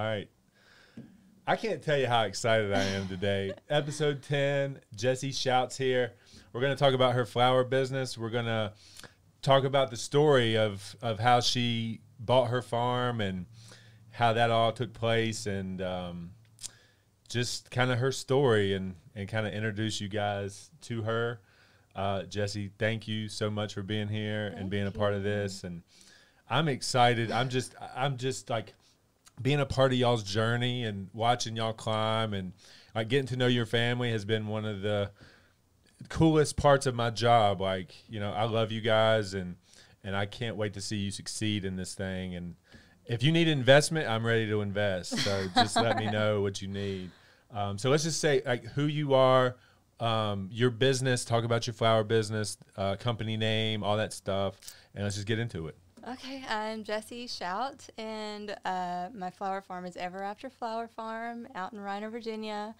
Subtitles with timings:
[0.00, 0.30] All right.
[1.46, 3.52] I can't tell you how excited I am today.
[3.68, 6.14] Episode 10, Jesse Shouts here.
[6.54, 8.16] We're going to talk about her flower business.
[8.16, 8.72] We're going to
[9.42, 13.44] talk about the story of, of how she bought her farm and
[14.12, 16.30] how that all took place and um,
[17.28, 21.40] just kind of her story and, and kind of introduce you guys to her.
[21.94, 25.22] Uh, Jessie, thank you so much for being here and Thank being a part of
[25.22, 25.62] this.
[25.62, 25.82] And
[26.48, 27.30] I'm excited.
[27.30, 28.72] I'm just, I'm just like
[29.40, 32.52] being a part of y'all's journey and watching y'all climb and
[32.94, 35.10] like getting to know your family has been one of the
[36.08, 37.60] coolest parts of my job.
[37.60, 39.56] Like, you know, I love you guys and
[40.02, 42.34] and I can't wait to see you succeed in this thing.
[42.34, 42.54] And
[43.06, 45.18] if you need investment, I'm ready to invest.
[45.18, 47.10] So just let me know what you need.
[47.52, 49.56] Um, so let's just say like who you are,
[49.98, 54.58] um, your business, talk about your flower business, uh, company name, all that stuff,
[54.94, 55.76] and let's just get into it.
[56.08, 61.74] Okay, I'm Jessie Shout, and uh, my flower farm is Ever After Flower Farm out
[61.74, 62.74] in Riner, Virginia.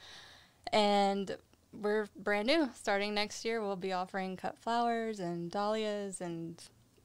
[0.72, 1.36] And
[1.72, 2.70] we're brand new.
[2.74, 6.62] Starting next year, we'll be offering cut flowers and dahlias and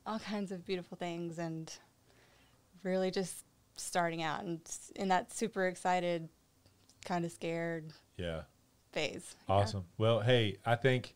[0.08, 1.74] all kinds of beautiful things, and
[2.84, 3.44] really just
[3.76, 4.62] starting out and
[4.96, 6.30] in that super excited,
[7.04, 8.44] kind of scared Yeah.
[8.94, 9.36] phase.
[9.50, 9.56] Yeah.
[9.56, 9.86] Awesome.
[9.98, 11.14] Well, hey, I think,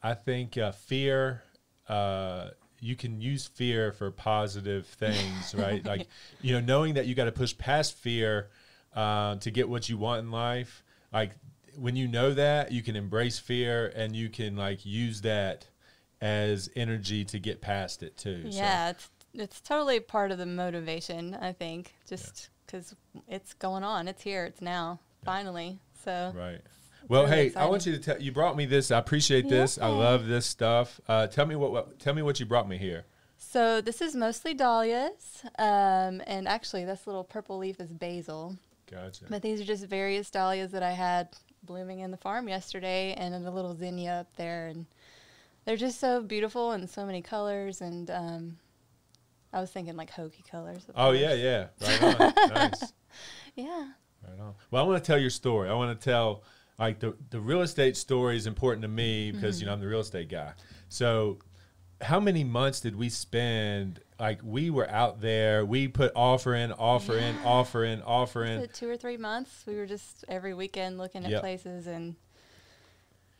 [0.00, 1.42] I think uh, fear.
[1.88, 2.50] Uh,
[2.80, 5.84] you can use fear for positive things, right?
[5.84, 6.08] like,
[6.40, 8.50] you know, knowing that you got to push past fear
[8.94, 10.82] uh, to get what you want in life.
[11.12, 11.32] Like,
[11.76, 15.66] when you know that, you can embrace fear and you can like use that
[16.20, 18.50] as energy to get past it too.
[18.50, 21.34] So, Yeah, it's it's totally part of the motivation.
[21.34, 22.94] I think just because
[23.28, 25.78] it's going on, it's here, it's now, finally.
[26.04, 26.60] So Right.
[27.08, 28.20] Well, really hey, I want you to tell.
[28.20, 28.90] You brought me this.
[28.90, 29.78] I appreciate this.
[29.78, 31.00] I love this stuff.
[31.08, 31.98] Uh, tell me what, what.
[31.98, 33.04] Tell me what you brought me here.
[33.38, 38.56] so this is mostly dahlias, um, and actually this little purple leaf is basil.
[38.90, 39.24] Gotcha.
[39.28, 41.28] But these are just various dahlias that I had
[41.62, 44.86] blooming in the farm yesterday, and a little zinnia up there, and
[45.64, 47.80] they're just so beautiful and so many colors.
[47.80, 48.58] And um,
[49.52, 50.86] I was thinking like Hokie colors.
[50.94, 51.66] Oh yeah, yeah.
[51.80, 52.34] Right on.
[52.54, 52.92] nice.
[53.54, 53.88] yeah.
[54.26, 54.54] Right on.
[54.70, 55.68] Well, I want to tell your story.
[55.68, 56.42] I want to tell
[56.78, 59.78] like the the real estate story is important to me because you know mm-hmm.
[59.78, 60.52] I'm the real estate guy.
[60.88, 61.38] So,
[62.00, 64.00] how many months did we spend?
[64.20, 65.64] Like we were out there.
[65.64, 67.44] We put offer in, offer in, Yeah.
[67.44, 68.68] offer in, offer in.
[68.72, 69.64] two or three months?
[69.66, 71.40] We were just every weekend looking at Yep.
[71.40, 72.16] places and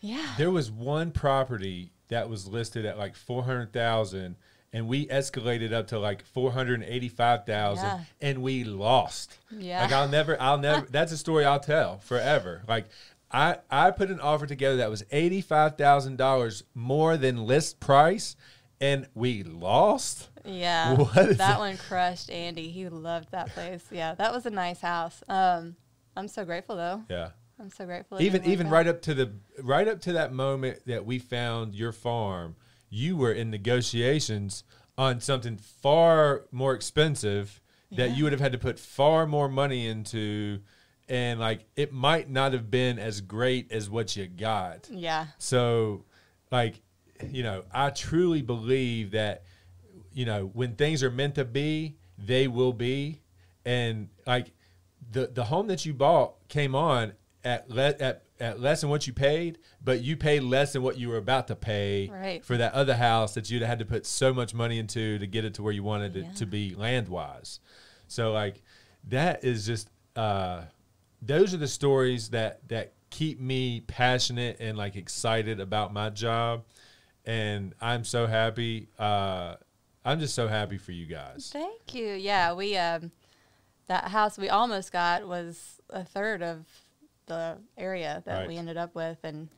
[0.00, 0.34] yeah.
[0.36, 4.36] There was one property that was listed at like four hundred thousand,
[4.72, 8.00] and we escalated up to like four hundred eighty-five thousand, Yeah.
[8.20, 9.38] and we lost.
[9.50, 9.82] Yeah.
[9.82, 10.86] Like I'll never, I'll never.
[10.90, 12.62] that's a story I'll tell forever.
[12.68, 12.88] Like
[13.30, 18.36] I, I put an offer together that was eighty-five thousand dollars more than list price,
[18.80, 20.28] and we lost.
[20.44, 20.94] Yeah.
[20.96, 21.58] What that that?
[21.58, 22.70] one crushed Andy.
[22.70, 23.84] He loved that place.
[23.90, 25.22] Yeah, that was a nice house.
[25.28, 25.76] Um
[26.16, 27.02] I'm so grateful though.
[27.10, 27.30] Yeah.
[27.60, 28.20] I'm so grateful.
[28.22, 28.72] Even even out.
[28.72, 32.56] right up to the right up to that moment that we found your farm,
[32.88, 34.64] you were in negotiations
[34.96, 37.60] on something far more expensive
[37.92, 38.16] that Yeah.
[38.16, 40.60] you would have had to put far more money into
[41.08, 44.88] and like it might not have been as great as what you got.
[44.90, 45.26] Yeah.
[45.38, 46.04] So
[46.50, 46.80] like
[47.30, 49.42] you know, I truly believe that
[50.12, 53.20] you know, when things are meant to be, they will be
[53.64, 54.52] and like
[55.10, 57.12] the the home that you bought came on
[57.44, 60.96] at le- at at less than what you paid, but you paid less than what
[60.96, 62.44] you were about to pay Right.
[62.44, 65.44] for that other house that you'd had to put so much money into to get
[65.44, 67.58] it to where you wanted it to be land wise.
[68.06, 68.62] So like
[69.08, 70.62] that is just uh
[71.22, 76.64] those are the stories that that keep me passionate and like excited about my job
[77.24, 79.54] and I'm so happy uh
[80.04, 81.50] I'm just so happy for you guys.
[81.52, 82.14] Thank you.
[82.14, 83.10] Yeah, we um
[83.88, 86.66] that house we almost got was a third of
[87.26, 88.48] the area that Right.
[88.48, 89.48] we ended up with and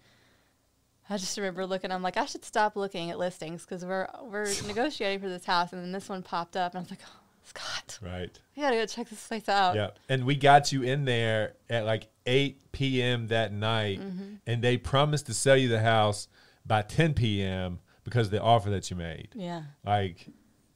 [1.09, 1.91] I just remember looking.
[1.91, 5.73] I'm like, I should stop looking at listings because we're we're negotiating for this house,
[5.73, 7.20] and then this one popped up, and I was like, oh,
[7.51, 8.39] Scott, Right.
[8.57, 9.75] I gotta go check this place out.
[9.75, 13.27] Yeah, and we got you in there at like 8 p.m.
[13.29, 14.35] that night, Mm-hmm.
[14.47, 16.29] and they promised to sell you the house
[16.67, 17.81] by 10 p.m.
[18.05, 19.29] because of the offer that you made.
[19.35, 19.63] Yeah.
[19.85, 20.27] Like,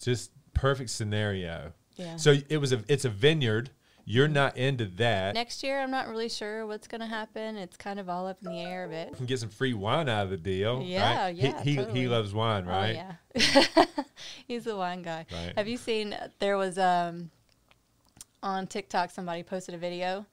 [0.02, 1.72] just perfect scenario.
[1.96, 2.16] Yeah.
[2.16, 3.70] So it was a it's a vineyard.
[4.06, 5.34] You're not into that.
[5.34, 7.56] Next year, I'm not really sure what's gonna happen.
[7.56, 9.10] It's kind of all up in the air a bit.
[9.10, 10.82] You can get some free wine out of the deal.
[10.82, 11.34] Yeah, right?
[11.34, 12.00] yeah, He he, totally.
[12.00, 13.16] he loves wine, right?
[13.34, 13.84] Oh yeah,
[14.46, 15.26] he's the wine guy.
[15.32, 15.52] Right.
[15.56, 16.14] Have you seen?
[16.38, 17.30] There was um
[18.42, 20.26] on TikTok somebody posted a video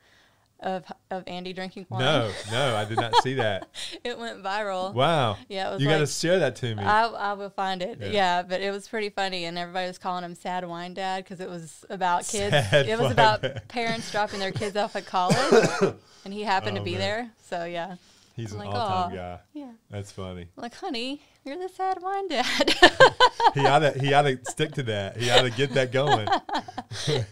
[0.61, 2.01] of of Andy drinking wine.
[2.01, 3.67] No, no, I did not see that.
[4.03, 4.93] it went viral.
[4.93, 5.37] Wow.
[5.49, 6.83] Yeah, it was You got to share that to me.
[6.83, 7.97] I, I will find it.
[7.99, 8.07] Yeah.
[8.09, 8.41] Yeah.
[8.43, 11.49] but it was pretty funny, and everybody was calling him "Sad Wine Dad" because it
[11.49, 12.51] was about kids.
[12.51, 13.67] Sad it was about Dad.
[13.67, 16.99] parents dropping their kids off at college, and he happened Oh, to be man.
[16.99, 17.31] there.
[17.49, 17.95] So yeah,
[18.35, 19.39] He's I'm an like, all-time "Aw." guy.
[19.53, 19.71] yeah.
[19.89, 20.47] That's funny.
[20.57, 22.73] I'm like, honey, you're the sad wine dad.
[23.55, 25.17] He ought to he ought to stick to that.
[25.17, 26.25] He ought to get that going.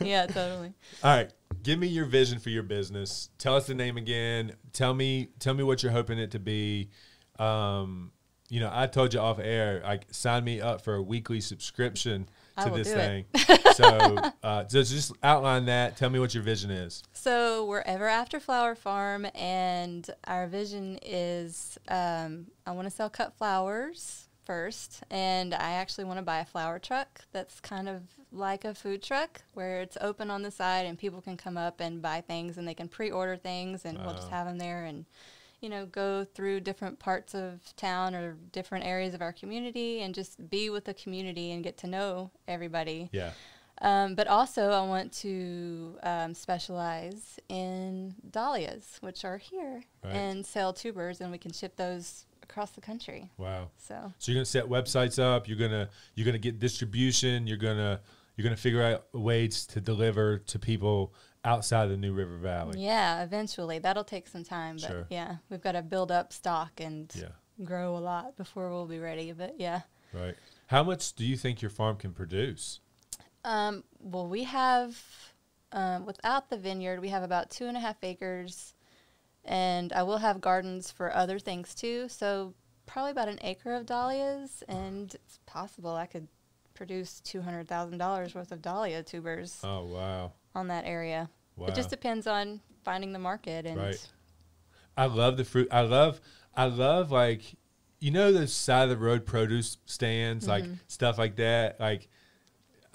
[0.02, 0.74] Yeah, totally.
[1.04, 1.30] right,
[1.64, 3.30] give me your vision for your business.
[3.38, 4.54] Tell us the name again.
[4.74, 6.90] Tell me tell me what you're hoping it to be.
[7.38, 8.12] Um,
[8.50, 12.28] you know, I told you off air, like sign me up for a weekly subscription
[12.64, 13.26] to this thing.
[13.74, 15.98] so, uh, so just outline that.
[15.98, 17.04] Tell me what your vision is.
[17.14, 23.10] So we're ever after Flower Farm, and our vision is um, I want to sell
[23.10, 28.02] cut flowers first, and I actually want to buy a flower truck that's kind of
[28.32, 31.80] like a food truck where it's open on the side and people can come up
[31.80, 35.06] and buy things and they can pre-order things and we'll just have them there and
[35.62, 40.16] you know go through different parts of town or different areas of our community and
[40.16, 43.32] just be with the community and get to know everybody Yeah.
[43.82, 50.16] um, but also, I want to um, specialize in dahlias, which are here, Right.
[50.16, 53.30] and sell tubers, and we can ship those across the country.
[53.38, 53.70] Wow.
[53.78, 55.48] So So you're gonna set websites up.
[55.48, 57.48] You're gonna you're gonna get distribution.
[57.48, 58.02] You're gonna
[58.36, 61.14] you're gonna figure out ways to deliver to people
[61.46, 62.82] outside of the New River Valley.
[62.82, 65.08] yeah, eventually that'll take some time, but Sure.
[65.10, 67.30] yeah, we've got to build up stock and Yeah.
[67.64, 69.32] grow a lot before we'll be ready.
[69.32, 69.82] But yeah,
[70.14, 70.36] Right.
[70.68, 72.80] How much do you think your farm can produce?
[73.46, 75.02] um, well, we have
[75.72, 78.74] um, without the vineyard, we have about two and a half acres,
[79.46, 82.08] and I will have gardens for other things too.
[82.10, 82.54] So
[82.86, 86.28] probably about an acre of dahlias, and it's possible I could
[86.74, 90.32] produce two hundred thousand dollars worth of dahlia tubers Oh wow.
[90.56, 91.30] on that area.
[91.58, 91.68] Wow.
[91.68, 94.08] It just depends on finding the market and Right.
[94.96, 95.68] I love the fruit.
[95.72, 96.20] I love
[96.56, 97.42] I love like
[98.00, 100.74] you know those side of the road produce stands, like Mm-hmm.
[100.88, 101.80] stuff like that.
[101.82, 102.08] Like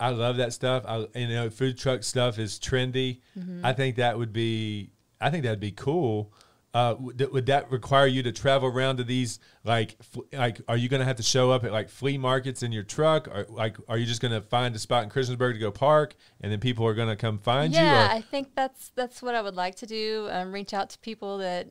[0.01, 0.85] I love that stuff.
[0.89, 3.21] I you know food truck stuff is trendy.
[3.39, 3.65] Mm-hmm.
[3.67, 4.91] I think that would be
[5.21, 6.33] I think that'd be cool.
[6.73, 9.97] Uh, would, that- would that require you to travel around to these like
[10.33, 12.83] like are you going to have to show up at like flea markets in your
[12.83, 15.71] truck or like are you just going to find a spot in Christiansburg to go
[15.71, 18.89] park and then people are going to come find yeah, you Yeah, I think that's
[18.97, 20.27] that's what I would like to do.
[20.33, 21.69] Um, reach out to people that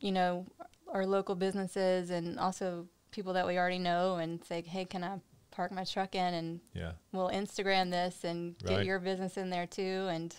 [0.00, 0.44] you know
[0.92, 5.20] are local businesses and also people that we already know and say, hey, can I
[5.52, 8.84] park my truck in and yeah we'll Instagram this and get Right.
[8.84, 10.34] your business in there too and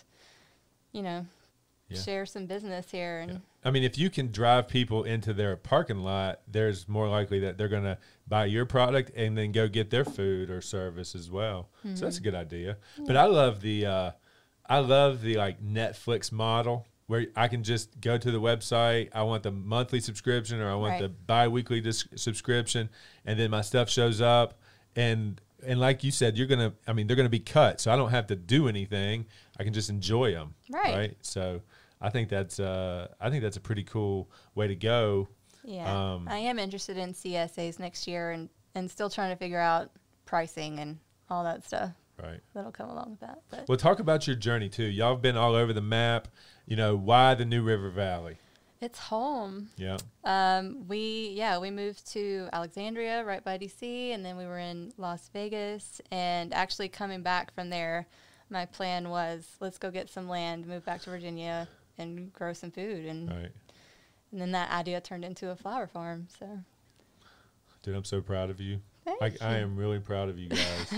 [0.92, 1.26] you know
[1.88, 2.00] Yeah.
[2.00, 3.38] share some business here and Yeah.
[3.64, 7.58] I mean, if you can drive people into their parking lot, there's more likely that
[7.58, 7.98] they're going to
[8.28, 11.68] buy your product and then go get their food or service as well.
[11.94, 12.76] So that's a good idea.
[13.06, 14.10] But I love the, uh,
[14.68, 19.10] I love the like Netflix model where I can just go to the website.
[19.12, 21.02] I want the monthly subscription or I want Right.
[21.02, 22.88] the bi-weekly dis- subscription,
[23.24, 24.58] and then my stuff shows up.
[24.96, 26.72] And and like you said, you're gonna.
[26.86, 29.26] I mean, they're gonna be cut, so I don't have to do anything.
[29.58, 30.54] I can just enjoy them.
[30.70, 31.16] Right.
[31.22, 31.62] So
[32.00, 35.28] I think that's uh, I think that's a pretty cool way to go.
[35.64, 39.60] yeah Um, I am interested in CSAs next year and and still trying to figure
[39.60, 39.90] out
[40.26, 40.98] pricing and
[41.30, 41.90] all that stuff
[42.22, 42.40] Right.
[42.54, 44.84] that'll come along with that but Well, talk about your journey too.
[44.84, 46.28] Y'all have been all over the map.
[46.66, 48.36] You know, why the New River Valley?
[48.78, 49.96] it's home Yeah.
[50.24, 54.92] Um, we yeah we moved to Alexandria right by DC, and then we were in
[54.98, 56.00] Las Vegas.
[56.10, 58.06] And actually coming back from there,
[58.50, 62.70] my plan was let's go get some land, move back to Virginia, and grow some
[62.70, 63.06] food.
[63.06, 63.50] And Right.
[64.32, 66.28] and then that idea turned into a flower farm.
[66.38, 66.60] So
[67.82, 68.80] Dude, I'm so proud of you.
[69.20, 69.36] I you.
[69.40, 70.92] am really proud of you guys.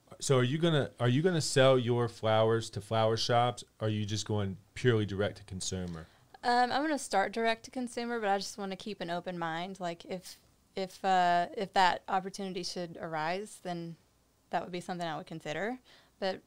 [0.20, 3.64] so are you gonna are you gonna sell your flowers to flower shops?
[3.80, 6.06] Or are you just going purely direct to consumer?
[6.44, 9.38] um, I'm gonna start direct to consumer, but I just want to keep an open
[9.38, 9.80] mind.
[9.80, 10.36] Like if
[10.76, 13.96] if uh, if that opportunity should arise, then
[14.50, 15.78] that would be something I would consider.
[16.20, 16.42] But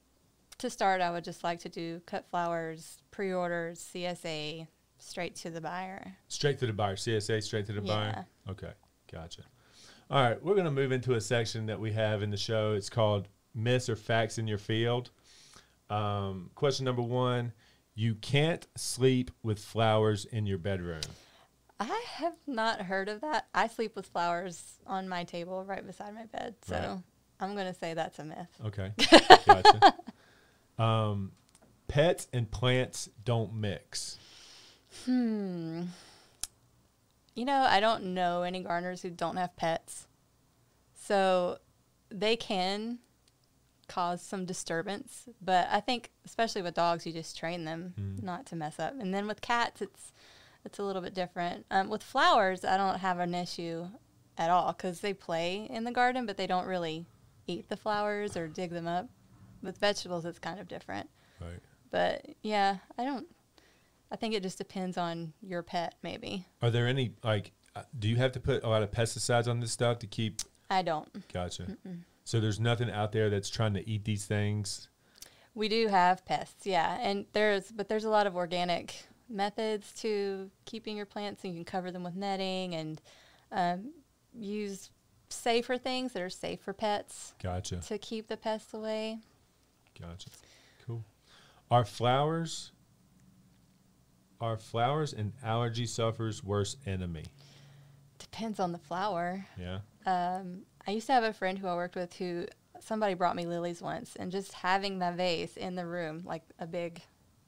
[0.59, 5.61] to start, I would just like to do cut flowers, pre-orders, CSA, straight to the
[5.61, 6.15] buyer.
[6.27, 6.95] Straight to the buyer.
[6.95, 8.25] CSA straight to the buyer.
[8.49, 8.71] Okay,
[9.11, 9.43] gotcha.
[10.09, 12.73] All right, we're gonna move into a section that we have in the show.
[12.73, 15.11] It's called myths or facts in your field.
[15.89, 17.53] Um, question number one:
[17.95, 21.01] You can't sleep with flowers in your bedroom.
[21.79, 23.47] I have not heard of that.
[23.53, 26.97] I sleep with flowers on my table right beside my bed, so Right.
[27.39, 28.49] I'm going to say that's a myth.
[28.65, 28.91] Okay,
[29.45, 29.93] gotcha.
[30.79, 31.33] Um,
[31.87, 34.17] pets and plants don't mix.
[35.05, 35.83] Hmm.
[37.35, 40.07] You know, I don't know any gardeners who don't have pets.
[40.95, 41.57] So
[42.09, 42.99] they can
[43.87, 45.25] cause some disturbance.
[45.41, 48.23] But I think, especially with dogs, you just train them Mm.
[48.23, 48.93] not to mess up.
[48.99, 50.11] And then with cats, it's
[50.65, 51.65] it's a little bit different.
[51.71, 53.87] Um, with flowers, I don't have an issue
[54.37, 57.05] at all because they play in the garden, but they don't really
[57.47, 59.07] eat the flowers or dig them up.
[59.61, 61.09] With vegetables, it's kind of different.
[61.41, 61.59] Right.
[61.91, 63.27] But yeah, I don't.
[64.11, 66.45] I think it just depends on your pet, maybe.
[66.61, 67.51] Are there any like?
[67.75, 70.41] uh, Do you have to put a lot of pesticides on this stuff to keep?
[70.69, 71.27] I don't.
[71.33, 71.77] Gotcha.
[72.23, 74.87] So there's nothing out there that's trying to eat these things.
[75.55, 80.49] We do have pests, yeah, and there's but there's a lot of organic methods to
[80.65, 81.43] keeping your plants.
[81.43, 83.01] And you can cover them with netting and
[83.51, 83.91] um,
[84.33, 84.91] use
[85.29, 87.77] safer things that are safe for pets Gotcha.
[87.81, 89.19] to keep the pests away.
[90.01, 90.29] Gotcha.
[90.85, 91.03] Cool.
[91.71, 92.71] Are flowers?
[94.41, 97.25] Are flowers an allergy sufferer's worst enemy?
[98.19, 99.45] Depends on the flower.
[99.59, 99.79] Yeah.
[100.05, 102.45] Um, I used to have a friend who I worked with who
[102.79, 106.65] somebody brought me lilies once, and just having the vase in the room, like a
[106.65, 107.01] big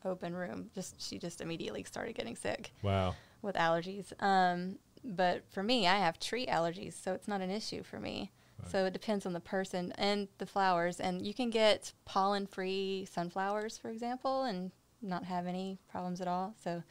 [0.04, 3.16] open room, just she just immediately started getting sick Wow.
[3.42, 4.12] with allergies.
[4.22, 8.32] Um, but for me, I have tree allergies, so it's not an issue for me.
[8.62, 8.72] Right.
[8.72, 13.78] So it depends on the person and the flowers, and you can get pollen-free sunflowers,
[13.78, 16.54] for example, and not have any problems at all.
[16.64, 16.84] So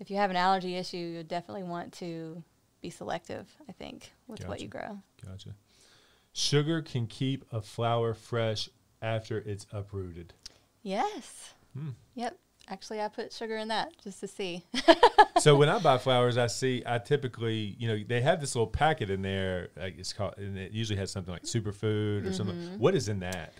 [0.00, 2.42] if you have an allergy issue, you definitely want to
[2.82, 3.48] be selective.
[3.68, 4.98] I think with what you grow.
[5.24, 5.54] Gotcha.
[6.32, 8.68] Sugar can keep a flower fresh
[9.00, 10.34] after it's uprooted.
[10.82, 11.54] Yes.
[11.72, 11.90] Hmm.
[12.14, 12.38] Yep.
[12.68, 14.64] Actually, I put sugar in that just to see.
[15.38, 18.66] so when I buy flowers, I see I typically, you know, they have this little
[18.66, 19.68] packet in there.
[19.76, 22.56] Like it's called, and it usually has something like superfood or something.
[22.56, 22.78] Mm-hmm.
[22.78, 23.52] What is in that?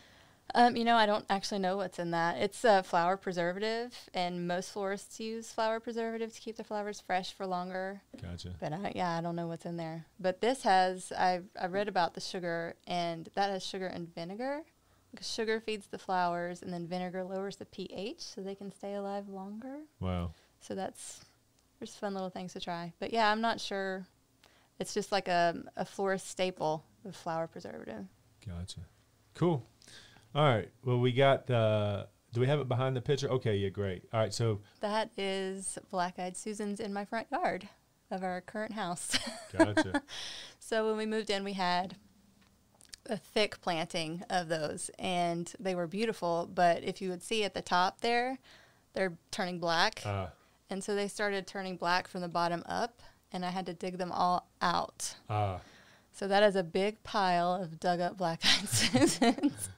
[0.54, 2.38] Um, you know, I don't actually know what's in that.
[2.38, 7.32] It's a flower preservative, and most florists use flower preservative to keep the flowers fresh
[7.32, 8.00] for longer.
[8.22, 8.54] Gotcha.
[8.60, 10.06] But I, yeah, I don't know what's in there.
[10.18, 14.62] But this has I've I read about the sugar, and that has sugar and vinegar.
[15.10, 18.94] Because sugar feeds the flowers, and then vinegar lowers the pH, so they can stay
[18.94, 19.78] alive longer.
[20.00, 20.32] Wow.
[20.60, 21.20] So that's
[21.80, 22.92] just fun little things to try.
[22.98, 24.06] But yeah, I'm not sure.
[24.78, 28.04] It's just like a a florist staple of flower preservative.
[28.46, 28.80] Gotcha.
[29.34, 29.64] Cool.
[30.34, 30.68] All right.
[30.84, 31.50] Well, we got.
[31.50, 33.30] Uh, do we have it behind the picture?
[33.30, 33.56] Okay.
[33.56, 33.70] Yeah.
[33.70, 34.04] Great.
[34.12, 34.34] All right.
[34.34, 37.68] So That is Black Eyed Susans in my front yard
[38.10, 39.16] of our current house.
[39.56, 40.02] gotcha.
[40.58, 41.96] so when we moved in, we had
[43.08, 46.48] a thick planting of those, and they were beautiful.
[46.52, 48.38] But if you would see at the top there,
[48.94, 50.26] they're turning black, uh,
[50.70, 53.98] and so they started turning black from the bottom up, and I had to dig
[53.98, 55.14] them all out.
[55.28, 55.58] uh,
[56.12, 59.68] So that is a big pile of dug up black eyed Susans.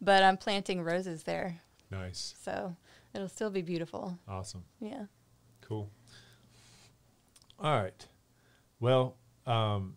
[0.00, 1.60] but I'm planting roses there.
[1.90, 2.34] nice.
[2.42, 2.76] So
[3.14, 4.18] it'll still be beautiful.
[4.28, 4.64] Awesome.
[4.80, 5.04] Yeah.
[5.62, 5.90] Cool.
[7.58, 8.06] All right.
[8.78, 9.96] Well, um,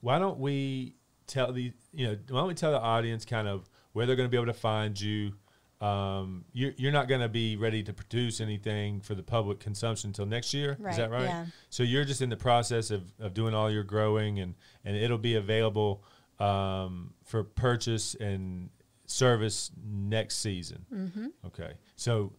[0.00, 0.94] why don't we
[1.26, 4.28] tell the you know why don't we tell the audience kind of where they're going
[4.28, 5.32] to be able to find you?
[5.80, 10.08] Um, you're you're not going to be ready to produce anything for the public consumption
[10.08, 10.76] until next year.
[10.90, 11.24] Is that right?
[11.24, 11.46] yeah.
[11.70, 15.18] So you're just in the process of, of doing all your growing and and it'll
[15.18, 16.02] be available
[16.38, 18.70] um, for purchase and
[19.06, 20.84] service next season.
[20.92, 21.26] Mm-hmm.
[21.46, 21.72] Okay.
[21.96, 22.32] So,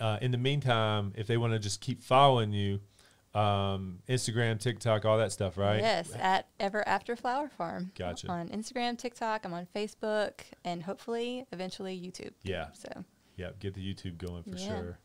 [0.00, 2.80] uh, in the meantime, if they want to just keep following you,
[3.34, 5.80] um, Instagram, TikTok, all that stuff, right?
[5.80, 7.90] Yes, at Ever After Flower Farm.
[7.96, 8.28] Gotcha.
[8.28, 10.32] On Instagram, TikTok, I'm on Facebook,
[10.64, 12.32] and hopefully eventually YouTube.
[12.42, 12.66] Yeah.
[12.74, 13.04] So
[13.36, 13.50] Yeah.
[13.58, 14.66] Get the YouTube going for Yeah.
[14.68, 14.98] sure.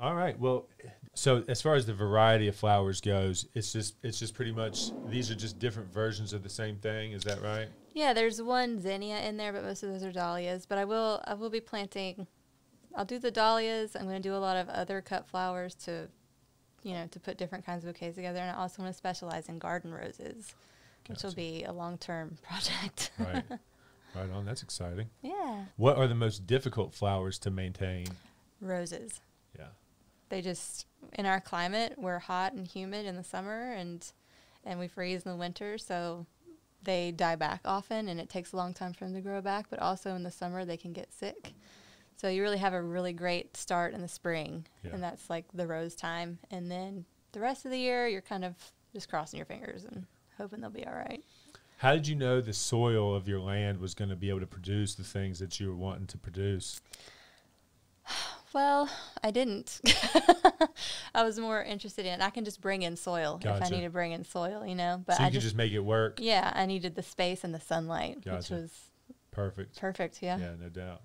[0.00, 0.36] All right.
[0.38, 0.68] Well,
[1.14, 4.90] so as far as the variety of flowers goes, it's just it's just pretty much
[5.06, 7.12] these are just different versions of the same thing.
[7.12, 7.68] Is that right?
[7.94, 10.66] yeah, there's one zinnia in there, but most of those are dahlias.
[10.66, 12.26] But I will I will be planting.
[12.96, 13.94] I'll do the dahlias.
[13.94, 16.08] I'm going to do a lot of other cut flowers to,
[16.82, 18.40] you know, to put different kinds of bouquets together.
[18.40, 20.54] And I also want to specialize in garden roses,
[21.08, 23.10] which will be a long term project.
[23.18, 23.44] Right.
[24.14, 24.44] right on.
[24.44, 25.08] That's exciting.
[25.22, 28.06] yeah, What are the most difficult flowers to maintain?
[28.60, 29.20] roses.
[29.58, 29.66] Yeah.
[30.28, 34.12] they just in our climate we're hot and humid in the summer and
[34.64, 36.26] and we freeze in the winter so
[36.84, 39.66] they die back often and it takes a long time for them to grow back
[39.68, 41.52] but also in the summer they can get sick
[42.16, 44.90] so you really have a really great start in the spring Yeah.
[44.94, 48.44] and that's like the rose time and then the rest of the year you're kind
[48.44, 48.54] of
[48.94, 50.06] just crossing your fingers and
[50.38, 51.22] hoping they'll be all right
[51.78, 54.46] How did you know the soil of your land was going to be able to
[54.46, 56.80] produce the things that you were wanting to produce?
[58.54, 58.90] Well,
[59.24, 59.80] I didn't.
[61.14, 63.88] I was more interested in I can just bring in soil if I need to
[63.88, 65.02] bring in soil, you know.
[65.06, 66.18] But so you I could just, just make it work.
[66.20, 68.70] yeah, I needed the space and the sunlight, which was
[69.30, 69.80] Perfect.
[69.80, 70.22] perfect.
[70.22, 70.36] Yeah.
[70.36, 71.00] Yeah, no doubt.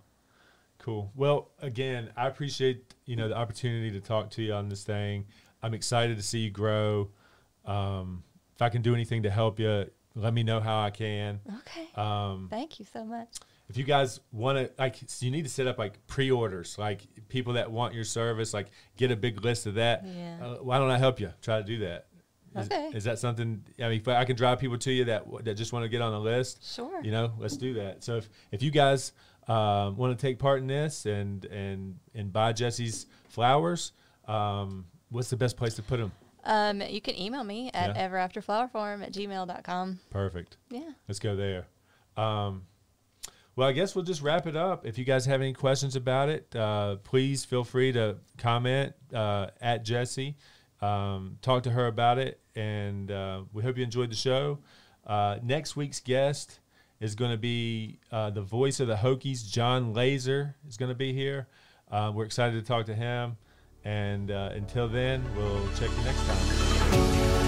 [0.80, 1.12] Cool.
[1.16, 5.26] Well, again, I appreciate you know the opportunity to talk to you on this thing.
[5.62, 7.10] I'm excited to see you grow.
[7.66, 8.24] Um,
[8.56, 11.40] if I can do anything to help you, let me know how I can.
[11.60, 11.88] Okay.
[12.02, 13.28] Um, Thank you so much.
[13.70, 17.02] if you guys want to like so you need to set up like pre-orders like
[17.28, 20.38] people that want your service like get a big list of that Yeah.
[20.42, 22.08] uh, why don't i help you try to do that
[22.56, 22.92] is, Okay.
[22.96, 25.74] is that something i mean if i can drive people to you that that just
[25.74, 27.02] want to get on the list Sure.
[27.04, 29.12] you know let's do that so if, if you guys
[29.48, 33.92] um, want to take part in this and and and buy jesse's flowers
[34.28, 36.12] um, what's the best place to put them
[36.44, 38.08] Um, you can email me at Yeah.
[38.10, 40.00] everafterflowerfarm at gmail.com.
[40.10, 40.92] perfect Yeah.
[41.08, 41.66] Let's go there.
[42.16, 42.64] Um,
[43.56, 44.86] well, I guess we'll just wrap it up.
[44.86, 49.48] If you guys have any questions about it, uh, please feel free to comment uh,
[49.60, 50.36] at Jesse.
[50.80, 54.60] Um, talk to her about it, and uh, we hope you enjoyed the show.
[55.08, 56.60] Uh, next week's guest
[57.00, 60.96] is going to be uh, the voice of the Hokies, Jon Laaser, is going to
[60.96, 61.48] be here.
[61.92, 63.38] Uh, we're excited to talk to him.
[63.84, 67.47] And uh, until then, we'll check you next time.